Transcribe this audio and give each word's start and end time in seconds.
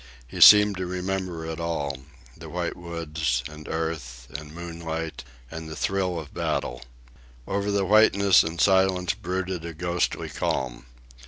He 0.27 0.41
seemed 0.41 0.77
to 0.77 0.87
remember 0.87 1.45
it 1.45 1.59
all,—the 1.59 2.49
white 2.49 2.75
woods, 2.75 3.43
and 3.47 3.67
earth, 3.67 4.25
and 4.35 4.51
moonlight, 4.51 5.23
and 5.51 5.69
the 5.69 5.75
thrill 5.75 6.19
of 6.19 6.33
battle. 6.33 6.81
Over 7.47 7.69
the 7.69 7.85
whiteness 7.85 8.41
and 8.41 8.59
silence 8.59 9.13
brooded 9.13 9.63
a 9.63 9.75
ghostly 9.75 10.29
calm. 10.29 10.87